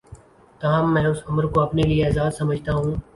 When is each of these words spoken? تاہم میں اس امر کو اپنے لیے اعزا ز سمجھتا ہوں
تاہم 0.61 0.93
میں 0.93 1.05
اس 1.07 1.19
امر 1.29 1.45
کو 1.53 1.59
اپنے 1.61 1.81
لیے 1.89 2.05
اعزا 2.05 2.25
ز 2.29 2.37
سمجھتا 2.37 2.71
ہوں 2.73 2.91